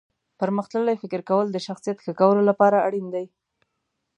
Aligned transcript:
پرمختللي 0.39 0.95
فکر 1.03 1.21
کول 1.29 1.47
د 1.51 1.57
شخصیت 1.67 1.97
ښه 2.05 2.13
کولو 2.19 2.41
لپاره 2.49 2.77
اړین 2.87 3.05
دي. 3.15 3.25